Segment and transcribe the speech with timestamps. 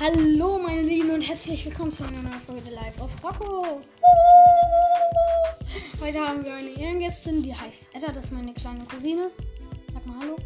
[0.00, 3.80] Hallo meine Lieben und herzlich willkommen zu einer neuen Folge Live auf Rocco.
[6.00, 9.32] Heute haben wir eine Ehrengästin, die heißt Edda, das ist meine kleine Cousine.
[9.92, 10.36] Sag mal Hallo.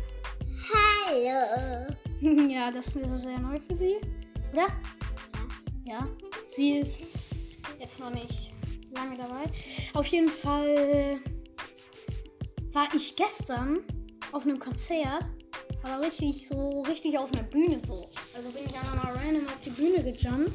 [1.03, 1.95] Hallo.
[2.51, 3.97] ja, das ist sehr neu für sie,
[4.55, 4.69] oder?
[5.85, 6.09] Ja.
[6.57, 7.09] Sie ist
[7.79, 8.53] jetzt noch nicht
[8.95, 9.45] lange dabei.
[9.93, 11.21] Auf jeden Fall
[12.73, 13.81] war ich gestern
[14.33, 15.27] auf einem Konzert
[15.83, 18.09] aber richtig so, richtig auf einer Bühne so.
[18.35, 20.53] Also bin ich einfach mal random auf die Bühne gejumpt.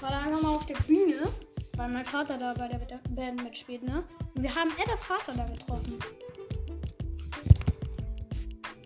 [0.00, 1.28] War da einfach mal auf der Bühne,
[1.76, 4.04] weil mein Vater da bei der Band mitspielt, ne?
[4.34, 5.98] Und wir haben Eddas Vater da getroffen.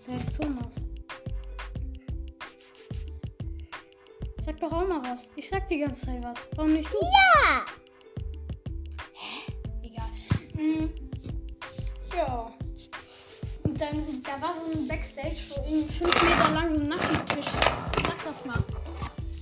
[0.07, 0.75] Der ist Thomas.
[4.47, 5.21] Sag doch auch mal was.
[5.37, 6.39] Ich sag die ganze Zeit was.
[6.57, 6.99] Warum nicht du?
[7.01, 7.65] Ja.
[9.13, 9.53] Hä?
[9.83, 10.09] Egal.
[10.57, 10.91] Hm.
[12.17, 12.53] Ja.
[13.81, 17.47] Dann, da war so ein Backstage, wo irgendwie fünf Meter lang so ein Naschi-Tisch.
[18.05, 18.63] Lass das mal.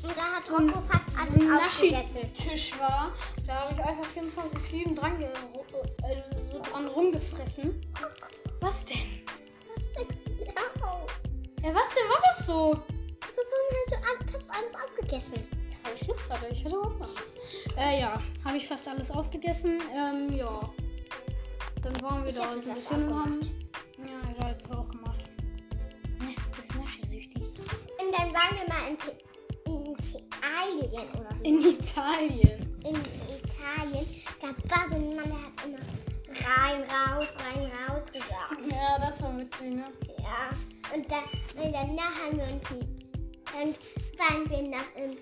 [0.04, 1.48] Und da hat So ein, fast alles ein.
[1.48, 3.10] Naschi-Tisch war.
[3.48, 5.28] Da habe ich einfach 24-7 dran, äh,
[6.52, 7.80] so dran rumgefressen.
[8.60, 8.98] Was denn?
[9.74, 10.16] Was denn?
[10.46, 10.62] Ja.
[11.64, 12.78] Ja, was denn war das so?
[13.34, 15.48] Warum hast du fast alles aufgegessen?
[15.82, 17.08] Habe ich Lust hatte, ich hatte Hunger.
[17.76, 19.80] Äh, ja, habe ich fast alles aufgegessen.
[19.92, 20.60] Ähm, ja.
[21.82, 23.57] Dann waren wir Ich da ein bisschen und haben.
[30.84, 31.42] Italien oder so.
[31.44, 32.76] In Italien.
[32.84, 34.06] in Italien.
[34.40, 35.78] Da war so ein Mann, der hat immer
[36.46, 38.60] rein, raus, rein, raus gesagt.
[38.70, 39.84] Ja, das war witzig, ne?
[40.18, 40.50] Ja.
[40.94, 41.16] Und, da,
[41.62, 42.64] und danach haben wir uns,
[43.52, 43.74] dann
[44.18, 45.16] waren wir noch im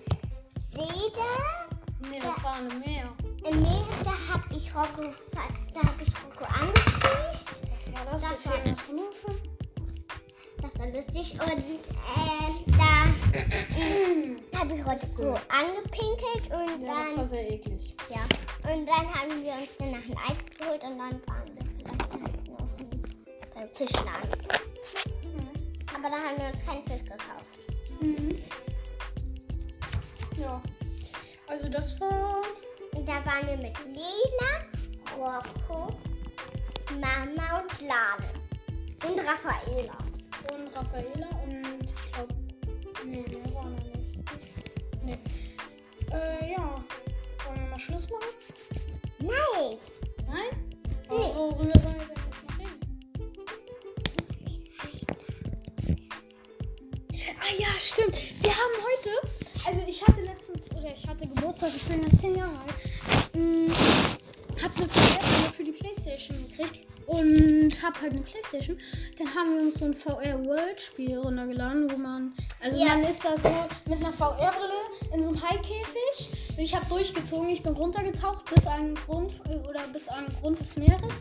[0.59, 2.07] See da.
[2.09, 3.09] Nee, das war ein Meer.
[3.49, 7.63] Im Meer, da hab ich Rocco, da hab ich Rocco angefiest.
[7.93, 8.21] Was war das?
[8.21, 9.33] Das hier war- Hannover?
[10.61, 11.33] Das war lustig.
[11.33, 12.87] Und ähm, da
[14.67, 14.85] habe ich
[15.17, 17.95] Rocco angepinkelt und Ja, das war dann, sehr eklig.
[18.09, 18.21] ja.
[18.69, 22.67] Und dann haben wir uns danach ein Eis geholt und dann waren wir vielleicht noch
[23.55, 24.29] beim Fischladen.
[25.95, 27.45] Aber da haben wir uns keinen Fisch gekauft.
[28.01, 28.37] Mhm.
[30.39, 30.61] Ja.
[31.47, 32.41] Also das war.
[32.95, 34.65] Und da waren wir mit Lena,
[35.17, 35.87] Rocco,
[36.99, 38.29] Mama und Lade.
[39.07, 39.97] Und Raffaela.
[40.51, 41.76] Und Raffaela und
[46.17, 46.83] Äh, ja.
[47.45, 48.29] Wollen wir mal Schluss machen?
[49.19, 49.77] Nein!
[50.27, 50.51] Nein?
[51.09, 51.15] Nee.
[51.35, 52.79] Worüber sollen wir denn jetzt noch reden?
[57.39, 58.15] Ah ja, stimmt.
[58.41, 59.09] Wir haben heute,
[59.67, 63.73] also ich hatte letztens, oder ich hatte Geburtstag, ich bin jetzt 10 Jahre alt, mh,
[64.61, 68.77] hab eine VR für die Playstation gekriegt und hab halt eine Playstation.
[69.17, 72.95] Dann haben wir uns so ein VR World Spiel runtergeladen, wo man, also Ja.
[72.95, 74.73] man ist da so mit einer VR-Brille
[75.13, 79.33] in so einem Haikäfig und ich habe durchgezogen, ich bin runtergetaucht bis an den Grund
[79.67, 81.13] oder bis an den Grund des Meeres.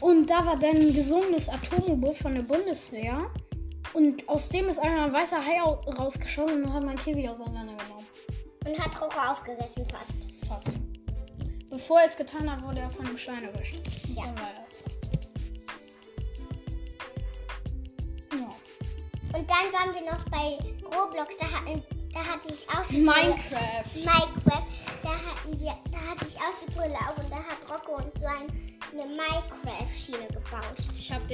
[0.00, 3.30] Und da war dann ein gesungenes Atom-U-Boot von der Bundeswehr.
[3.94, 8.04] Und aus dem ist einmal ein weißer Hai au- rausgeschossen und hat mein Käfig auseinandergenommen.
[8.66, 10.18] Und hat Rocco aufgegessen fast.
[10.46, 10.76] Fast.
[11.70, 13.80] Bevor er es getan hat, wurde er von einem Stein erwischt.
[14.14, 14.24] Ja.
[14.26, 15.20] Dann war er fast tot.
[18.32, 19.38] Ja.
[19.38, 21.82] Und dann waren wir noch bei Roblox, da, hatten,
[22.16, 23.84] da hatte ich auch die Minecraft.
[23.94, 24.66] Minecraft,
[25.02, 28.18] da hatten wir, da hatte ich auch die Brille auf und da hat Rocco uns
[28.18, 28.46] so ein,
[28.92, 30.78] eine Minecraft-Schiene gebaut.
[30.98, 31.24] Ich habe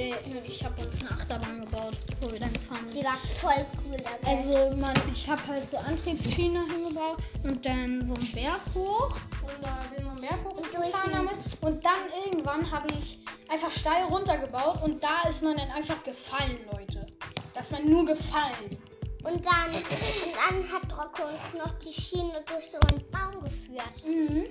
[0.45, 2.95] ich hab uns eine Achterbahn gebaut, wo wir dann gefahren sind.
[2.95, 4.37] Die war voll cool dabei.
[4.37, 9.55] Also man, ich habe halt so Antriebsschiene hingebaut und dann so einen Berg hoch und
[9.61, 14.03] da bin einen Berg hoch Und gefahren damit und dann irgendwann habe ich einfach steil
[14.03, 17.07] runtergebaut und da ist man dann einfach gefallen, Leute.
[17.53, 18.77] Das war nur gefallen.
[19.23, 24.05] Und, dann, und dann hat Rocco uns noch die Schiene durch so einen Baum geführt.
[24.05, 24.45] Mhm.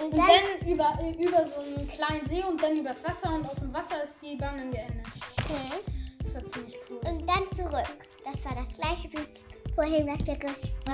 [0.00, 0.28] Und, Und dann,
[0.60, 4.02] dann über, über so einen kleinen See und dann übers Wasser und auf dem Wasser
[4.04, 5.06] ist die Bahn dann geendet.
[5.48, 6.24] Mhm.
[6.24, 6.98] Das war ziemlich cool.
[7.04, 8.06] und dann zurück.
[8.24, 10.38] Das war das gleiche wie vorhin, was wir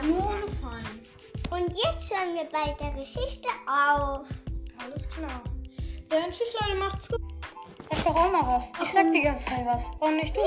[0.02, 0.46] Nur haben.
[0.46, 1.00] gefallen.
[1.50, 4.26] Und jetzt hören wir bei der Geschichte auf.
[4.82, 5.42] Alles klar.
[6.08, 7.20] Dann tschüss Leute, macht's gut.
[7.90, 8.86] Sag doch auch mal was.
[8.86, 9.82] Ich sag die ganze Zeit was.
[9.98, 10.40] Warum nicht du?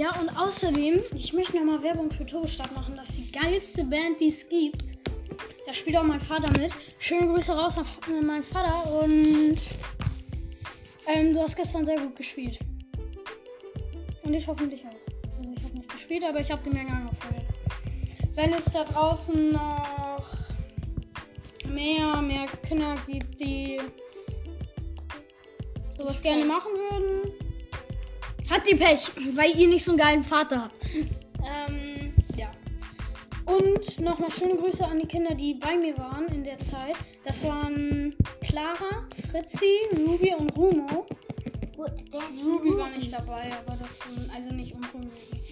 [0.00, 2.96] Ja, und außerdem, ich möchte nochmal Werbung für Turbostark machen.
[2.96, 4.96] Das ist die geilste Band, die es gibt.
[5.66, 6.72] Da spielt auch mein Vater mit.
[6.98, 9.58] Schöne Grüße raus an meinen Vater und
[11.06, 12.58] ähm, du hast gestern sehr gut gespielt.
[14.22, 15.36] Und ich hoffentlich auch.
[15.36, 17.44] Also ich habe nicht gespielt, aber ich habe die Menge angefeuert.
[18.36, 20.26] Wenn es da draußen noch
[21.68, 23.78] mehr, mehr Kinder gibt, die
[25.98, 27.09] sowas gerne machen würden,
[28.50, 30.74] habt ihr Pech, weil ihr nicht so einen geilen Vater habt.
[30.94, 32.50] Ähm, ja.
[33.46, 36.96] Und nochmal schöne Grüße an die Kinder, die bei mir waren in der Zeit.
[37.24, 41.06] Das waren Clara, Fritzi, Ruby und Rumo.
[42.44, 45.42] Ruby war nicht dabei, aber das sind also nicht unsere Ruby.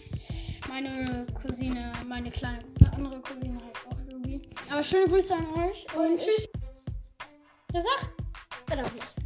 [0.68, 2.58] Meine Cousine, meine kleine
[2.94, 4.42] andere Cousine heißt auch Ruby.
[4.70, 6.48] Aber schöne Grüße an euch und, Und tschüss.
[7.72, 8.12] Ja, sag.
[8.72, 9.17] Oder nicht.